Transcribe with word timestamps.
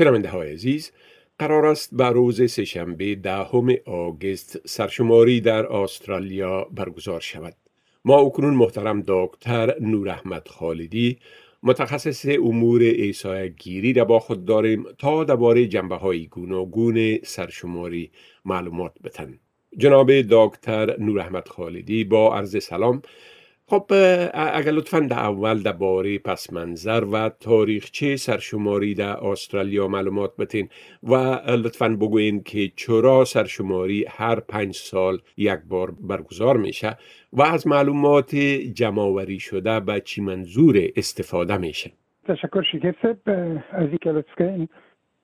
شنونده 0.00 0.28
های 0.28 0.52
عزیز 0.52 0.92
قرار 1.38 1.66
است 1.66 1.94
به 1.94 2.04
روز 2.04 2.50
سهشنبه 2.50 3.14
دهم 3.14 3.68
آگست 3.86 4.68
سرشماری 4.68 5.40
در 5.40 5.66
استرالیا 5.66 6.64
برگزار 6.64 7.20
شود. 7.20 7.54
ما 8.04 8.18
اکنون 8.18 8.54
محترم 8.54 9.02
دکتر 9.06 9.80
نور 9.80 10.08
احمد 10.08 10.48
خالدی 10.48 11.18
متخصص 11.62 12.26
امور 12.26 12.80
ایسای 12.80 13.50
گیری 13.50 13.92
را 13.92 14.04
با 14.04 14.18
خود 14.18 14.44
داریم 14.44 14.84
تا 14.98 15.24
درباره 15.24 15.66
جنبه 15.66 15.96
های 15.96 16.26
گوناگون 16.26 17.18
سرشماری 17.22 18.10
معلومات 18.44 18.92
بتن. 19.04 19.38
جناب 19.78 20.12
دکتر 20.30 21.00
نور 21.00 21.20
احمد 21.20 21.48
خالدی 21.48 22.04
با 22.04 22.36
عرض 22.36 22.64
سلام 22.64 23.02
خب 23.70 23.92
اگر 24.34 24.70
لطفا 24.70 25.00
در 25.00 25.18
اول 25.18 25.62
درباره 25.62 26.18
پس 26.18 26.52
منظر 26.52 27.04
و 27.12 27.28
تاریخچه 27.28 28.16
سرشماری 28.16 28.94
در 28.94 29.26
استرالیا 29.26 29.88
معلومات 29.88 30.36
بتین 30.36 30.68
و 31.02 31.14
لطفا 31.64 31.88
بگوین 31.88 32.42
که 32.42 32.72
چرا 32.76 33.24
سرشماری 33.24 34.04
هر 34.08 34.40
پنج 34.40 34.74
سال 34.74 35.18
یک 35.36 35.58
بار 35.68 35.90
برگزار 36.00 36.56
میشه 36.56 36.96
و 37.32 37.42
از 37.42 37.66
معلومات 37.66 38.34
جمعوری 38.74 39.38
شده 39.38 39.80
به 39.80 40.00
چی 40.00 40.20
منظور 40.20 40.80
استفاده 40.96 41.56
میشه. 41.56 41.90
تشکر 42.28 42.62
شکر 42.62 43.16
از 43.72 43.88
اینکه 43.88 44.10
لطف 44.10 44.34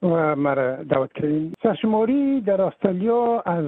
و 0.02 0.36
مرا 0.36 0.76
دعوت 0.76 1.12
کردیم 1.12 1.52
سرشماری 1.62 2.40
در 2.40 2.62
استرالیا 2.62 3.42
از 3.46 3.64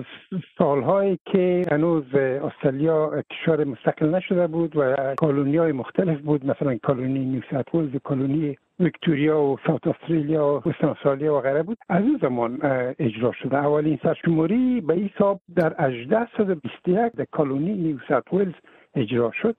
سالهایی 0.58 1.18
که 1.24 1.64
هنوز 1.70 2.14
استرالیا 2.14 3.22
کشور 3.30 3.64
مستقل 3.64 4.14
نشده 4.14 4.46
بود 4.46 4.76
و 4.76 5.14
کالونی 5.16 5.56
های 5.56 5.72
مختلف 5.72 6.20
بود 6.20 6.46
مثلا 6.46 6.78
کالونی 6.82 7.24
نیو 7.24 7.42
ساوت 7.50 7.96
کالونی 8.04 8.56
ویکتوریا 8.80 9.40
و 9.40 9.56
ساوت 9.66 9.86
استرالیا 9.86 10.46
و 10.46 10.68
وسترن 10.68 10.90
استرالیا 10.90 11.34
و 11.34 11.40
غیره 11.40 11.62
بود. 11.62 11.78
از 11.88 12.02
اون 12.02 12.18
زمان 12.22 12.58
اجرا 12.98 13.32
شده. 13.32 13.56
اولین 13.56 13.98
سرشماری 14.02 14.80
به 14.80 14.94
حساب 14.94 15.40
در 15.56 15.74
1821 15.78 17.12
در 17.12 17.24
کالونی 17.32 17.72
نیو 17.72 17.98
ولز 18.32 18.54
اجرا 18.98 19.30
شد 19.42 19.56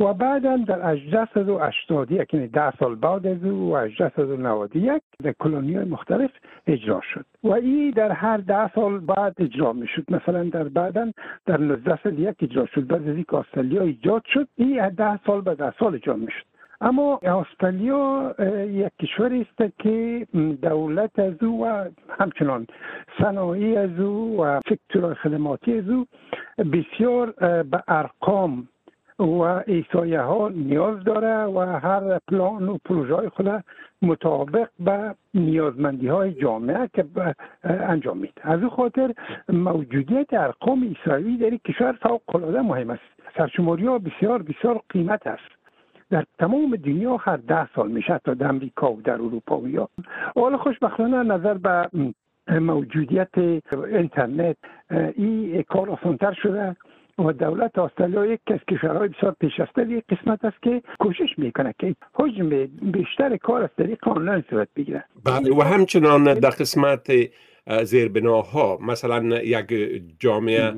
و 0.00 0.14
بعدا 0.14 0.56
در 0.56 0.90
1881 0.90 2.34
یعنی 2.34 2.48
ده 2.48 2.76
سال 2.76 2.94
بعد 2.94 3.26
از 3.26 3.44
او 3.44 3.72
و 3.72 3.76
1891 3.76 5.02
در 5.22 5.32
کلونی 5.32 5.74
های 5.74 5.84
مختلف 5.84 6.30
اجرا 6.66 7.00
شد. 7.14 7.26
و 7.44 7.52
این 7.52 7.90
در 7.90 8.12
هر 8.12 8.36
ده 8.36 8.72
سال 8.74 8.98
بعد 8.98 9.34
اجرا 9.38 9.72
می 9.72 9.86
شد 9.86 10.04
مثلا 10.08 10.44
در 10.44 10.64
بعدا 10.64 11.12
در 11.46 11.62
1901 11.62 12.36
اجرا 12.42 12.66
شد. 12.66 12.86
بعد 12.86 13.08
از 13.08 13.14
اینکه 13.14 13.36
استرالیا 13.36 13.82
ایجاد 13.82 14.22
شد 14.26 14.48
این 14.56 14.88
ده 14.88 15.20
سال 15.26 15.40
به 15.40 15.54
ده 15.54 15.72
سال 15.78 15.94
اجرا 15.94 16.14
می 16.14 16.26
شد 16.26 16.50
اما 16.80 17.20
استرالیا 17.22 18.34
یک 18.68 18.92
کشوری 19.00 19.40
است 19.40 19.72
که 19.78 20.26
دولت 20.62 21.18
از 21.18 21.42
او 21.42 21.64
و 21.64 21.84
همچنان 22.18 22.66
صنایع 23.18 23.80
از 23.80 24.00
او 24.00 24.42
و 24.42 24.60
فکتور 24.60 25.14
خدماتی 25.14 25.78
از 25.78 25.88
او 25.88 26.06
بسیار 26.72 27.30
به 27.62 27.82
ارقام 27.88 28.68
و 29.20 29.62
ایسایه 29.66 30.20
ها 30.20 30.48
نیاز 30.48 31.04
داره 31.04 31.44
و 31.44 31.58
هر 31.58 32.18
پلان 32.28 32.68
و 32.68 32.78
پروژه 32.84 33.28
خود 33.28 33.64
مطابق 34.02 34.68
به 34.80 35.14
نیازمندی 35.34 36.08
های 36.08 36.32
جامعه 36.32 36.88
که 36.94 37.04
انجام 37.64 38.18
میده. 38.18 38.32
از 38.42 38.62
او 38.62 38.70
خاطر 38.70 39.14
موجودیت 39.48 40.34
ارقام 40.34 40.82
ایسایی 40.82 41.36
در 41.36 41.56
کشور 41.56 41.92
فوق 41.92 42.36
العاده 42.36 42.60
مهم 42.60 42.90
است. 42.90 43.02
سرشماری 43.36 43.86
ها 43.86 43.98
بسیار 43.98 44.42
بسیار 44.42 44.80
قیمت 44.88 45.26
است. 45.26 45.50
در 46.10 46.24
تمام 46.38 46.76
دنیا 46.76 47.16
هر 47.16 47.36
ده 47.36 47.68
سال 47.74 47.90
میشه 47.90 48.20
تا 48.24 48.34
در 48.34 48.48
امریکا 48.48 48.92
و 48.92 49.02
در 49.02 49.14
اروپا 49.14 49.58
و 49.58 49.68
یا. 49.68 49.88
حالا 50.34 50.58
خوشبختانه 50.58 51.22
نظر 51.22 51.54
به 51.54 51.88
موجودیت 52.60 53.38
اینترنت 53.92 54.56
این 54.90 55.62
کار 55.62 55.90
آسانتر 55.90 56.32
شده. 56.32 56.76
و 57.26 57.32
دولت 57.32 57.78
استرالیا 57.78 58.26
یک 58.26 58.40
از 58.46 58.58
کشورهای 58.70 59.08
بسیار 59.08 59.36
پیشرفته 59.40 59.90
یک 59.90 60.04
قسمت 60.08 60.44
است 60.44 60.62
که 60.62 60.82
کوشش 60.98 61.38
می‌کنه 61.38 61.74
که 61.78 61.96
حجم 62.14 62.48
بیشتر 62.82 63.36
کار 63.36 63.62
از 63.62 63.70
طریق 63.78 64.08
آنلاین 64.08 64.44
صورت 64.50 64.68
بگیره 64.76 65.04
بله 65.24 65.56
و 65.56 65.62
همچنان 65.62 66.34
در 66.34 66.50
قسمت 66.50 67.12
زیربناها 67.82 68.78
مثلا 68.82 69.42
یک 69.42 69.72
جامعه 70.18 70.72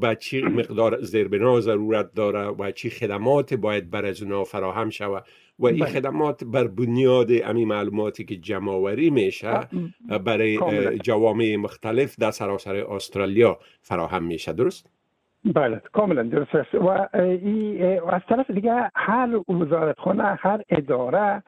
به 0.00 0.16
چی 0.20 0.42
مقدار 0.42 1.00
زیربنا 1.00 1.60
ضرورت 1.60 2.14
داره 2.14 2.48
و 2.48 2.70
چی 2.70 2.90
خدمات 2.90 3.54
باید 3.54 3.90
بر 3.90 4.06
از 4.06 4.22
اونا 4.22 4.44
فراهم 4.44 4.90
شود 4.90 5.24
و 5.58 5.66
این 5.66 5.78
بله. 5.78 5.88
خدمات 5.88 6.44
بر 6.44 6.66
بنیاد 6.66 7.30
امی 7.44 7.64
معلوماتی 7.64 8.24
که 8.24 8.36
جمعوری 8.36 9.10
میشه 9.10 9.60
برای 10.24 10.58
جوامع 10.98 11.56
مختلف 11.56 12.16
در 12.18 12.30
سراسر 12.30 12.76
استرالیا 12.76 13.58
فراهم 13.82 14.24
میشه 14.24 14.52
درست؟ 14.52 14.97
بله 15.44 15.82
کاملا 15.92 16.22
درست 16.22 16.54
است. 16.54 16.74
و 16.74 16.88
از 18.12 18.22
طرف 18.28 18.50
دیگه 18.50 18.90
هر 18.94 19.52
وزارتخانه 19.52 20.24
هر 20.24 20.62
اداره 20.68 21.42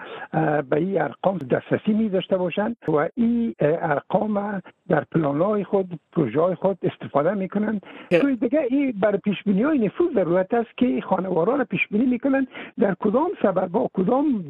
به 0.71 0.77
این 0.77 1.03
ارقام 1.03 1.39
دسترسی 1.39 1.93
می 1.93 2.09
داشته 2.09 2.37
باشند 2.37 2.77
و 2.89 3.09
این 3.15 3.55
ارقام 3.61 4.63
در 4.91 5.05
پلان 5.13 5.65
خود 5.65 6.01
پروژه 6.13 6.55
خود 6.55 6.79
استفاده 6.83 7.35
می‌کنن 7.35 7.81
توی 8.21 8.37
دیگه 8.37 8.61
این 8.71 8.93
بر 9.01 9.17
پیش 9.17 9.37
بینی 9.47 9.63
های 9.63 9.79
نفوذ 9.79 10.15
ضرورت 10.15 10.55
است 10.55 10.69
که 10.77 11.01
خانواران 11.01 11.65
پیش 11.65 11.81
بینی 11.91 12.07
می‌کنن 12.07 12.47
در 12.79 12.95
کدام 13.01 13.31
سبب 13.43 13.67
با 13.67 13.91
کدام 13.95 14.45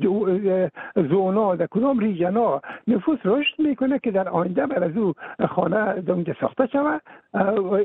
زونا 1.11 1.57
در 1.57 1.67
کدام 1.71 1.99
ریجنا 1.99 2.61
نفوذ 2.89 3.19
رشد 3.25 3.59
می‌کنه 3.59 3.99
که 3.99 4.11
در 4.11 4.29
آینده 4.29 4.67
بر 4.67 4.85
از 4.85 4.97
او 4.97 5.13
خانه 5.49 6.01
دونجا 6.01 6.35
ساخته 6.41 6.67
شود؟ 6.67 7.03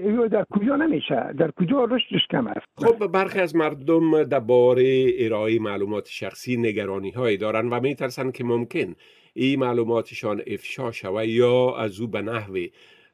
یا 0.04 0.28
در 0.28 0.46
کجا 0.50 0.76
نمیشه؟ 0.76 1.34
در 1.38 1.52
کجا 1.52 1.84
رشدش 1.84 2.28
کم 2.32 2.48
است؟ 2.48 2.68
خب 2.78 3.08
برخی 3.08 3.40
از 3.40 3.56
مردم 3.56 4.24
درباره 4.24 5.06
ارائه 5.20 5.60
معلومات 5.60 6.08
شخصی 6.08 6.58
نگرانی 6.58 7.12
هایی 7.12 7.38
دارند 7.38 7.72
و 7.72 7.80
میترسند 7.80 8.34
که 8.34 8.44
ممکن 8.44 8.96
این 9.36 9.60
معلوماتشان 9.60 10.42
افشا 10.48 10.92
شود 10.92 11.28
یا 11.28 11.76
از 11.76 12.00
او 12.00 12.08
به 12.08 12.22
نحو 12.22 12.58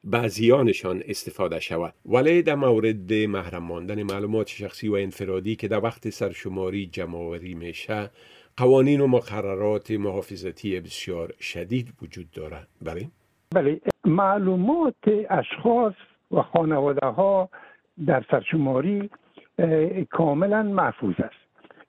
بعضیانشان 0.04 1.02
استفاده 1.08 1.60
شود. 1.60 1.94
ولی 2.06 2.42
در 2.42 2.54
مورد 2.54 3.12
محرم 3.12 3.62
ماندن 3.62 4.02
معلومات 4.02 4.48
شخصی 4.48 4.88
و 4.88 4.94
انفرادی 4.94 5.56
که 5.56 5.68
در 5.68 5.84
وقت 5.84 6.10
سرشماری 6.10 6.86
جمعوری 6.86 7.54
میشه 7.54 8.10
قوانین 8.56 9.00
و 9.00 9.06
مقررات 9.06 9.90
محافظتی 9.90 10.80
بسیار 10.80 11.32
شدید 11.40 11.92
وجود 12.02 12.30
دارد. 12.30 12.68
بله؟ 12.82 13.08
بله 13.54 13.80
معلومات 14.04 14.94
اشخاص 15.30 15.94
و 16.30 16.42
خانواده 16.42 17.06
ها 17.06 17.48
در 18.06 18.24
سرشماری 18.30 19.10
کاملا 20.10 20.62
محفوظ 20.62 21.14
است. 21.18 21.41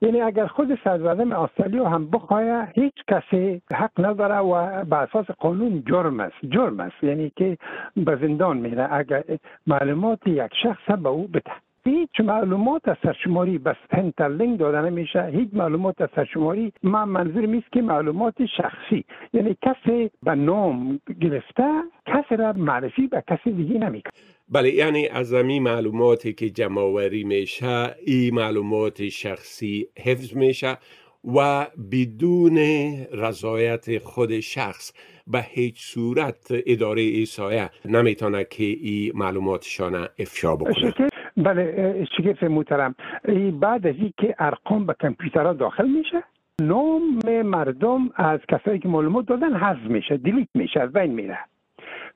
یعنی 0.04 0.20
اگر 0.20 0.46
خود 0.46 0.78
صدراعظم 0.84 1.32
استرالیا 1.32 1.88
هم 1.88 2.10
بخواه 2.10 2.66
هیچ 2.74 2.94
کسی 3.08 3.62
حق 3.72 3.90
نداره 3.98 4.38
و 4.38 4.84
به 4.84 4.96
اساس 4.96 5.26
قانون 5.26 5.82
جرم 5.86 6.20
است. 6.20 6.36
جرم 6.48 6.80
است. 6.80 7.04
یعنی 7.04 7.32
که 7.36 7.58
به 7.96 8.16
زندان 8.16 8.56
میره. 8.56 8.88
اگر 8.92 9.24
معلومات 9.66 10.26
یک 10.26 10.52
شخص 10.62 10.90
به 10.90 11.08
او 11.08 11.28
بده. 11.28 11.63
هیچ 11.86 12.20
معلومات 12.20 12.88
از 12.88 12.96
سرشماری 13.02 13.58
بس 13.58 13.76
هنترلینگ 13.90 14.58
داده 14.58 14.80
نمیشه. 14.80 15.30
هیچ 15.34 15.48
معلومات 15.52 16.00
از 16.00 16.08
سرشماری. 16.16 16.72
من 16.82 17.04
منظور 17.04 17.46
میست 17.46 17.72
که 17.72 17.82
معلومات 17.82 18.34
شخصی. 18.56 19.04
یعنی 19.32 19.56
کسی 19.62 20.10
به 20.22 20.34
نام 20.34 21.00
گرفته 21.20 21.64
کسی 22.06 22.36
را 22.36 22.52
معرفی 22.52 23.06
به 23.06 23.22
کسی 23.30 23.52
دیگه 23.52 23.78
نمی‌کنه. 23.78 24.12
بله 24.48 24.74
یعنی 24.74 25.08
از 25.08 25.34
امی 25.34 25.60
معلوماتی 25.60 26.32
که 26.32 26.50
جمعوری 26.50 27.24
میشه 27.24 27.94
این 28.06 28.34
معلومات 28.34 29.08
شخصی 29.08 29.86
حفظ 30.04 30.36
میشه 30.36 30.78
و 31.36 31.66
بدون 31.92 32.58
رضایت 33.12 33.98
خود 33.98 34.40
شخص 34.40 34.92
به 35.26 35.40
هیچ 35.42 35.80
صورت 35.80 36.46
اداره 36.66 37.02
ایسایه 37.02 37.70
نمی‌تونه 37.84 38.44
که 38.44 38.64
این 38.64 39.12
معلوماتشان 39.14 39.94
افشا 40.18 40.56
بکنه. 40.56 40.94
بله 41.36 42.06
شگفت 42.16 42.44
محترم؟ 42.44 42.94
بعد 43.60 43.86
از 43.86 43.94
که 44.16 44.34
ارقام 44.38 44.86
به 44.86 44.94
کامپیوترها 44.94 45.52
داخل 45.52 45.88
میشه 45.88 46.22
نام 46.60 47.02
مردم 47.44 48.10
از 48.16 48.40
کسایی 48.48 48.78
که 48.78 48.88
معلومات 48.88 49.26
دادن 49.26 49.56
حذف 49.56 49.82
میشه 49.82 50.16
دیلیت 50.16 50.48
میشه 50.54 50.80
از 50.80 50.92
بین 50.92 51.12
میره. 51.12 51.38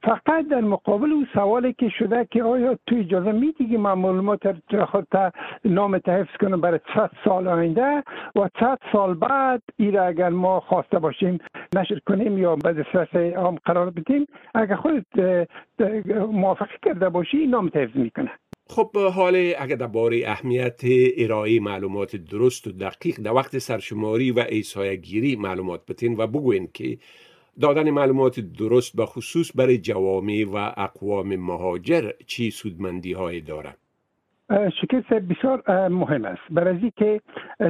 فقط 0.03 0.49
در 0.51 0.61
مقابل 0.61 1.13
او 1.13 1.25
سوالی 1.35 1.73
که 1.73 1.89
شده 1.89 2.29
که 2.31 2.43
آیا 2.43 2.79
تو 2.87 2.97
اجازه 2.97 3.33
میدی 3.33 3.69
که 3.69 3.79
من 3.79 3.93
معلومات 3.93 4.41
خود 4.85 5.09
نام 5.65 5.95
حفظ 5.95 6.37
کنم 6.41 6.61
برای 6.61 6.81
100 6.95 7.11
سال 7.25 7.49
آینده 7.49 8.03
و 8.37 8.49
100 8.61 8.79
سال 8.93 9.15
بعد 9.15 9.63
ای 9.77 9.99
اگر 9.99 10.29
ما 10.29 10.61
خواسته 10.61 10.99
باشیم 10.99 11.39
نشر 11.77 11.99
کنیم 12.07 12.39
یا 12.39 12.57
به 12.57 12.73
دسترس 12.73 13.17
عام 13.37 13.59
قرار 13.65 13.91
بدیم 13.91 14.27
اگر 14.55 14.77
خود 14.77 15.07
موافقه 16.33 16.75
کرده 16.83 17.09
باشی 17.09 17.47
نام 17.47 17.71
حفظ 17.75 17.97
می‌کنه 17.97 18.31
خب 18.71 18.97
حال 18.97 19.55
اگر 19.59 19.77
درباره 19.77 20.23
اهمیت 20.27 20.81
ارائه 21.17 21.61
معلومات 21.61 22.17
درست 22.17 22.67
و 22.67 22.73
دقیق 22.73 23.21
در 23.21 23.33
وقت 23.33 23.59
سرشماری 23.59 24.31
و 24.31 24.45
ایسای 24.49 25.01
گیری 25.01 25.37
معلومات 25.37 25.87
بتین 25.87 26.17
و 26.17 26.27
بگوین 26.27 26.69
که 26.75 26.99
دادن 27.61 27.91
معلومات 27.91 28.41
درست 28.41 28.99
و 28.99 29.07
خصوص 29.07 29.51
برای 29.55 29.79
جوامع 29.79 30.45
و 30.53 30.73
اقوام 30.77 31.37
مهاجر 31.37 32.13
چی 32.27 32.51
سودمندی 32.51 33.13
های 33.13 33.41
دارد؟ 33.41 33.79
شکست 34.51 35.13
بسیار 35.13 35.89
مهم 35.89 36.25
است. 36.25 36.43
برای 36.51 36.93
که 36.97 37.21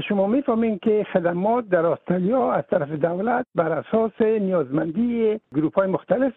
شما 0.09 0.27
می‌فهمین 0.27 0.79
که 0.79 1.07
خدمات 1.13 1.69
در 1.69 1.87
استرالیا 1.87 2.53
از 2.53 2.65
طرف 2.71 2.91
دولت 2.91 3.47
بر 3.55 3.73
اساس 3.73 4.21
نیازمندی 4.21 5.41
گروپ 5.55 5.75
های 5.79 5.89
مختلف 5.89 6.33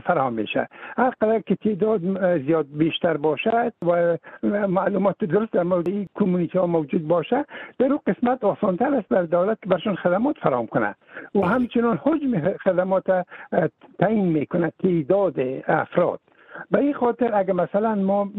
فراهم 0.00 0.32
میشه. 0.32 0.68
هر 0.96 1.12
قدر 1.20 1.40
که 1.40 1.56
تعداد 1.56 2.00
زیاد 2.38 2.66
بیشتر 2.72 3.16
باشد 3.16 3.72
و 3.86 4.16
معلومات 4.68 5.24
درست 5.24 5.52
در 5.52 5.62
مورد 5.62 5.88
کمیونیتی 6.14 6.58
ها 6.58 6.66
موجود 6.66 7.08
باشه 7.08 7.44
در 7.78 7.86
اون 7.86 8.00
قسمت 8.06 8.44
آسانتر 8.44 8.94
است 8.94 9.08
بر 9.08 9.22
دولت 9.22 9.58
که 9.62 9.68
برشون 9.68 9.94
خدمات 9.94 10.36
فراهم 10.38 10.66
کنه 10.66 10.94
و 11.34 11.40
همچنان 11.40 12.00
حجم 12.02 12.56
خدمات 12.56 13.26
تعیین 13.98 14.26
می‌کنه 14.26 14.72
تعداد 14.82 15.34
افراد. 15.68 16.20
به 16.70 16.78
این 16.78 16.94
خاطر 16.94 17.34
اگه 17.34 17.52
مثلا 17.52 17.94
ما 17.94 18.30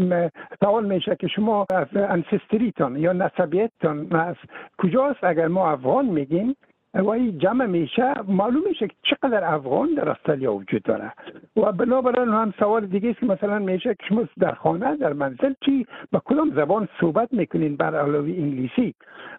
سوال 0.60 0.86
میشه 0.86 1.16
که 1.16 1.28
شما 1.28 1.66
از 1.74 1.88
انسستریتان 1.96 2.98
یا 2.98 3.14
نسبیتتان 3.14 4.08
از 4.12 4.36
کجاست؟ 4.78 5.24
اگر 5.24 5.48
ما 5.48 5.72
افغان 5.72 6.06
میگیم 6.06 6.56
و 6.94 7.10
این 7.10 7.38
جمع 7.38 7.66
میشه 7.66 8.14
معلوم 8.28 8.64
میشه 8.68 8.88
که 8.88 8.96
چقدر 9.04 9.54
افغان 9.54 9.94
در 9.94 10.10
استرالیا 10.10 10.54
وجود 10.54 10.84
داره. 10.84 11.14
و 11.56 11.72
بنابراین 11.72 12.30
هم 12.30 12.54
سوال 12.60 12.86
دیگه 12.86 13.10
است 13.10 13.20
که 13.20 13.26
مثلا 13.26 13.60
میشه 13.60 13.96
که 13.96 14.06
شما 14.10 14.24
در 14.40 14.54
خانه 14.54 14.96
در 14.96 15.14
منزل 15.14 15.54
چی؟ 15.66 15.86
با 16.12 16.22
کدام 16.26 16.52
زبان 16.56 16.88
صحبت 17.00 17.34
می‌کنین 17.34 17.76
بر 17.76 17.96
علاوه 17.96 18.30
انگلیسی؟ 18.30 18.94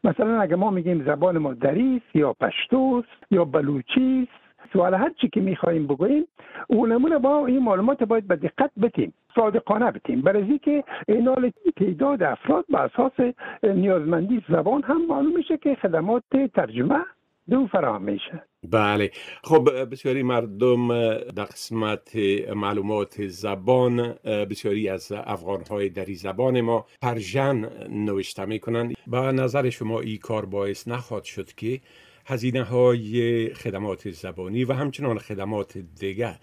مثلا 0.05 0.41
اگه 0.41 0.57
ما 0.57 0.71
میگیم 0.71 1.05
زبان 1.05 1.39
ما 1.39 1.55
دریس 1.55 2.03
یا 2.15 2.33
پشتوست 2.33 3.09
یا 3.31 3.45
بلوچی 3.45 4.29
سوال 4.73 4.95
هر 4.95 5.13
چی 5.21 5.29
که 5.29 5.41
می‌خواهیم 5.41 5.87
بگوییم 5.87 6.25
اونمون 6.67 7.19
با 7.19 7.47
این 7.47 7.59
معلومات 7.59 8.03
باید 8.03 8.29
به 8.29 8.37
دقت 8.37 8.71
بتیم 8.83 9.15
صادقانه 9.35 9.91
بتیم. 9.91 10.21
برای 10.21 10.59
که 10.59 10.85
اینال 11.09 11.53
تعداد 11.77 12.23
افراد 12.23 12.65
به 12.69 12.81
اساس 12.81 13.35
نیازمندی 13.63 14.43
زبان 14.49 14.83
هم 14.83 15.07
معلوم 15.07 15.37
میشه 15.37 15.57
که 15.57 15.75
خدمات 15.83 16.23
ترجمه 16.55 17.05
دو 17.51 17.67
فراهم 17.67 18.03
میشه. 18.03 18.43
بله. 18.71 19.11
خب 19.45 19.91
بسیاری 19.91 20.23
مردم 20.23 20.89
در 21.37 21.45
قسمت 21.45 22.17
معلومات 22.57 23.23
زبان 23.27 24.15
بسیاری 24.25 24.89
از 24.89 25.13
افغان 25.27 25.61
های 25.71 25.89
دری 25.89 26.15
زبان 26.15 26.61
ما 26.61 26.87
پرژن 27.03 27.69
نوشته 27.91 28.45
می‌کنند. 28.45 28.95
با 29.07 29.31
نظر 29.31 29.71
شما 29.71 30.01
این 30.01 30.19
کار 30.19 30.45
باعث 30.47 30.89
نخواد 30.89 31.25
شد 31.25 31.53
که 31.53 31.81
هزینه 32.27 32.63
های 32.63 33.49
خدمات 33.55 34.11
زبانی 34.11 34.65
و 34.65 34.73
همچنان 34.73 35.19
خدمات 35.19 35.79
دیگر 35.79 36.35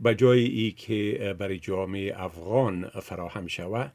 به 0.00 0.14
جای 0.14 0.44
ای 0.44 0.70
که 0.70 1.34
برای 1.38 1.58
جامعه 1.58 2.24
افغان 2.24 2.88
فراهم 2.88 3.46
شود 3.46 3.92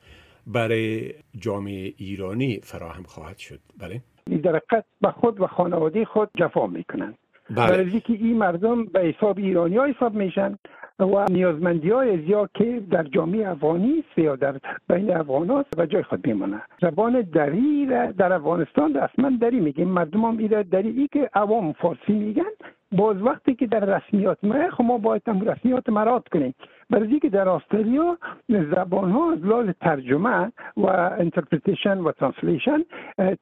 برای 0.48 1.14
جامعه 1.40 1.94
ایرانی 1.98 2.60
فراهم 2.64 3.04
خواهد 3.04 3.38
شد. 3.38 3.60
بله. 3.80 4.02
در 4.44 4.62
به 5.02 5.12
خود 5.12 5.42
و 5.42 5.48
خانواده 5.48 6.06
خود 6.06 6.30
جفا 6.38 6.68
می‌کنند. 6.68 7.18
بله. 7.50 7.68
برای 7.68 8.02
که 8.02 8.14
این 8.14 8.38
مردم 8.38 8.86
به 8.86 9.00
حساب 9.00 9.38
ایرانی 9.38 9.78
ها 9.78 9.86
حساب 9.86 10.14
میشن. 10.14 10.58
و 11.00 11.26
نیازمندی 11.30 11.90
های 11.90 12.26
زیاد 12.26 12.50
که 12.54 12.82
در 12.92 13.04
جامعه 13.04 13.50
افغانی 13.50 14.04
است 14.08 14.18
یا 14.18 14.36
در 14.36 14.56
بین 14.90 15.16
افغان 15.16 15.50
هاست 15.50 15.80
و 15.80 15.86
جای 15.86 16.04
خود 16.04 16.28
میمونه 16.28 16.62
زبان 16.82 17.22
دری 17.22 17.86
در 18.18 18.34
افغانستان 18.34 18.94
رسما 18.94 19.30
دری 19.42 19.60
میگیم. 19.60 19.88
مردم 19.88 20.26
هم 20.26 20.38
ایره 20.38 20.64
دری 20.64 20.90
ای 20.90 21.08
که 21.08 21.30
عوام 21.34 21.74
فارسی 21.74 22.14
میگن. 22.14 22.52
باز 22.92 23.22
وقتی 23.22 23.56
که 23.56 23.68
در 23.68 23.80
رسمیات 23.80 24.38
ما 24.44 24.70
خب 24.70 24.84
ما 24.84 24.98
باید 24.98 25.22
هم 25.28 25.42
رسمیات 25.42 25.90
مراعات 25.90 26.28
کنیم. 26.28 26.54
برای 26.90 27.20
که 27.20 27.30
در 27.30 27.50
استرالیا 27.50 28.18
زبان 28.50 29.12
ها 29.12 29.32
از 29.32 29.46
لحاظ 29.46 29.70
ترجمه 29.82 30.52
و 30.78 30.88
interpretation 31.20 31.98
و 31.98 32.12
translation 32.12 32.84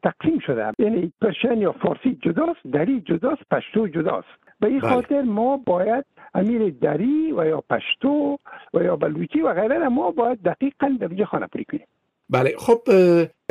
تقسیم 0.04 0.40
شده. 0.40 0.72
یعنی 0.80 1.12
Persian 1.22 1.58
یا 1.58 1.72
فارسی 1.72 2.18
جداست 2.22 2.68
دری 2.72 3.02
جداست 3.02 3.42
پشتو 3.52 3.88
جداست. 3.88 4.28
به 4.60 4.68
این 4.68 4.80
بله. 4.80 4.90
خاطر 4.90 5.22
ما 5.22 5.58
باید 5.58 6.06
همی 6.34 6.70
دری 6.70 7.32
و 7.32 7.46
یا 7.46 7.62
پشتو 7.70 8.38
و 8.74 8.84
یا 8.84 8.96
بلوچی 8.96 9.42
و 9.42 9.54
غیره 9.54 9.88
ما 9.88 10.12
باید 10.12 10.42
دقیقا 10.44 10.98
در 11.00 11.08
اینجا 11.08 11.26
خانه 11.26 11.48
پری 11.48 11.66
کنیم. 11.66 11.88
بله 12.32 12.54
خب 12.58 12.80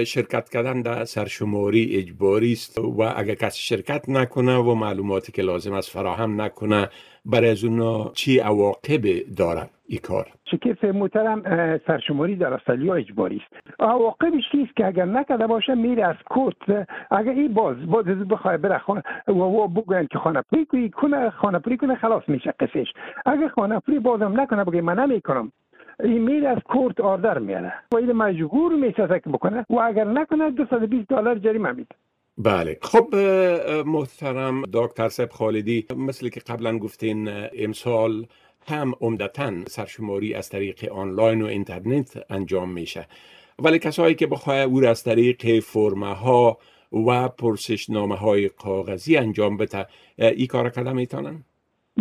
شرکت 0.04 0.48
کردن 0.48 0.82
در 0.82 1.04
سرشماری 1.04 1.96
اجباری 1.96 2.52
است 2.52 2.78
و 2.78 3.02
اگر 3.16 3.34
کسی 3.34 3.58
شرکت 3.62 4.08
نکنه 4.08 4.56
و 4.56 4.74
معلوماتی 4.74 5.32
که 5.32 5.42
لازم 5.42 5.72
است 5.72 5.90
فراهم 5.90 6.40
نکنه 6.40 6.88
برای 7.24 7.50
از 7.50 7.64
اونا 7.64 8.10
چی 8.14 8.38
عواقب 8.38 9.02
داره 9.36 9.70
این 9.86 10.00
کار؟ 10.02 10.26
شکیف 10.50 10.84
محترم 10.84 11.42
سرشماری 11.86 12.36
در 12.36 12.54
استرالیا 12.54 12.94
اجباری 12.94 13.36
است. 13.36 13.80
عواقبش 13.80 14.42
چیست 14.52 14.76
که 14.76 14.86
اگر 14.86 15.04
نکرده 15.04 15.46
باشه 15.46 15.74
میره 15.74 16.06
از 16.06 16.16
کوت 16.30 16.86
اگر 17.10 17.32
این 17.32 17.54
باز 17.54 17.76
باز 17.86 18.04
بخواه 18.04 18.56
بره 18.56 18.78
خانه 18.78 19.02
و 19.28 19.32
و 19.32 19.68
بگوین 19.68 20.06
که 20.06 20.18
خانه 20.18 20.42
پری 20.52 20.90
کنه 20.90 21.30
خانه 21.30 21.58
پری 21.58 21.76
کنه 21.76 21.94
خلاص 21.94 22.22
میشه 22.28 22.54
قصش 22.60 22.86
اگر 23.26 23.48
خانه 23.48 23.80
پری 23.80 23.98
بازم 23.98 24.40
نکنه 24.40 24.64
بگه 24.64 24.80
من 24.80 24.98
نمی‌کنم 24.98 25.52
ایمیل 26.04 26.46
از 26.46 26.58
کورت 26.64 27.00
آردر 27.00 27.38
میاره. 27.38 27.72
و 27.92 27.96
این 27.96 28.12
مجبور 28.12 28.72
میشه 28.72 29.06
بکنه. 29.06 29.66
و 29.70 29.74
اگر 29.74 30.04
نکنه 30.04 30.50
220 30.50 31.08
دلار 31.08 31.38
جریمه 31.38 31.72
میده. 31.72 31.94
بله. 32.38 32.78
خب 32.82 33.14
محترم 33.86 34.62
دکتر 34.72 35.08
سب 35.08 35.30
خالدی 35.30 35.86
مثل 35.96 36.28
که 36.28 36.40
قبلا 36.40 36.78
گفتین 36.78 37.28
امسال 37.58 38.26
هم 38.68 38.92
عمدتا 39.00 39.52
سرشماری 39.66 40.34
از 40.34 40.48
طریق 40.48 40.92
آنلاین 40.92 41.42
و 41.42 41.46
اینترنت 41.46 42.24
انجام 42.30 42.70
میشه. 42.72 43.06
ولی 43.58 43.78
کسایی 43.78 44.14
که 44.14 44.26
بخواه 44.26 44.56
او 44.56 44.84
از 44.84 45.04
طریق 45.04 45.60
فرمه 45.60 46.14
ها 46.14 46.58
و 46.92 47.28
پرسشنامه 47.28 48.14
های 48.16 48.48
کاغذی 48.48 49.16
انجام 49.16 49.56
بده 49.56 49.86
ای 50.18 50.46
کار 50.46 50.70
کردن 50.70 50.92
می‌تونن؟ 50.92 51.44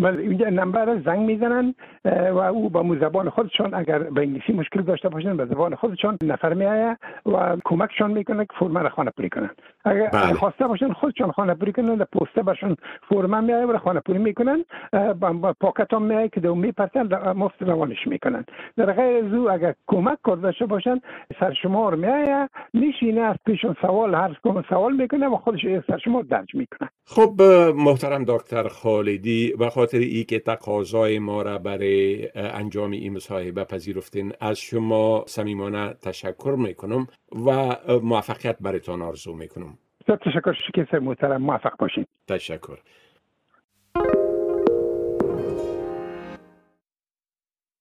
اینجا 0.06 0.50
نمبر 0.50 1.00
زنگ 1.06 1.20
می‌زنن 1.20 1.76
و 2.06 2.38
او 2.38 2.70
با 2.70 2.96
زبان 3.02 3.30
خودشان 3.30 3.74
اگر 3.74 4.00
به 4.00 4.22
انگلیسی 4.22 4.54
مشکل 4.54 4.82
داشته 4.82 5.10
باشن 5.10 5.38
به 5.38 5.46
زبان 5.46 5.76
خودشان 5.76 6.18
نفر 6.24 6.54
میآیه 6.54 6.98
و 7.26 7.58
کمکشان 7.66 8.12
می‌کنه 8.12 8.46
که 8.46 8.54
فرم 8.60 8.78
را 8.78 8.90
خانه 8.90 9.12
پوری 9.12 9.30
کنن. 9.30 9.50
اگر 9.86 10.10
بله. 10.10 10.34
خواسته 10.34 10.68
باشن 10.68 10.94
خودشان 10.94 11.32
خانه 11.32 11.54
پوری 11.54 11.72
کنن 11.74 11.96
در 11.96 12.06
پسته 12.06 12.44
برشون 12.44 12.76
فرم 13.10 13.44
میآیه 13.44 13.66
و 13.66 13.78
خانه 13.78 14.00
پوری 14.00 14.20
می‌کنن 14.20 14.66
با 15.14 15.54
پاکت 15.62 15.94
هم 15.94 16.02
میآیه 16.02 16.30
که 16.30 16.40
دو 16.40 16.56
می‌پرسن 16.56 17.32
مفت 17.32 17.62
روانش 17.62 18.08
می‌کنن. 18.08 18.46
در 18.78 18.94
غیر 18.94 19.26
از 19.26 19.34
او 19.34 19.52
اگر 19.52 19.74
کمک 19.88 20.18
کرده 20.28 20.66
باشن 20.66 21.02
سرشمار 21.40 21.96
میآیه 21.96 22.50
میشینه 22.74 23.22
از 23.22 23.36
پیشون 23.46 23.76
سوال 23.82 24.16
هر 24.16 24.38
سوال 24.70 24.96
می‌کنه 24.96 25.28
و 25.28 25.36
خودش 25.36 25.66
سرشمار 25.88 26.24
درج 26.24 26.56
می‌کنه. 26.56 26.90
خب 27.12 27.42
محترم 27.76 28.24
دکتر 28.28 28.68
خالدی 28.68 29.54
و 29.60 29.70
خاطر 29.70 29.98
ای 29.98 30.24
که 30.24 30.40
تقاضای 30.40 31.20
ما 31.20 31.42
را 31.42 31.58
برای 31.58 32.30
انجام 32.36 32.92
این 32.92 33.14
مصاحبه 33.14 33.64
پذیرفتین 33.64 34.34
از 34.40 34.60
شما 34.60 35.24
صمیمانه 35.28 35.94
تشکر 35.94 36.56
می‌کنم 36.58 37.08
و 37.46 37.76
موفقیت 38.04 38.58
برایتان 38.62 39.02
آرزو 39.02 39.34
می‌کنم. 39.34 39.78
تشکر 40.08 40.54
شکر 40.68 41.00
محترم 41.00 41.42
موفق 41.42 41.78
باشین. 41.80 42.06
تشکر. 42.28 42.78